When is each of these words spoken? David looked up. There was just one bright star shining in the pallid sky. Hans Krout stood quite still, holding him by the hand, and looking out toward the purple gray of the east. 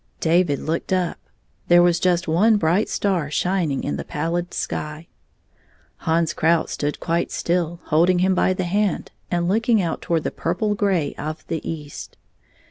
David 0.19 0.57
looked 0.57 0.91
up. 0.91 1.19
There 1.67 1.83
was 1.83 1.99
just 1.99 2.27
one 2.27 2.57
bright 2.57 2.89
star 2.89 3.29
shining 3.29 3.83
in 3.83 3.97
the 3.97 4.03
pallid 4.03 4.51
sky. 4.51 5.07
Hans 5.97 6.33
Krout 6.33 6.69
stood 6.69 6.99
quite 6.99 7.29
still, 7.31 7.79
holding 7.83 8.17
him 8.17 8.33
by 8.33 8.53
the 8.53 8.63
hand, 8.63 9.11
and 9.29 9.47
looking 9.47 9.79
out 9.79 10.01
toward 10.01 10.23
the 10.23 10.31
purple 10.31 10.73
gray 10.73 11.13
of 11.19 11.45
the 11.49 11.61
east. 11.69 12.17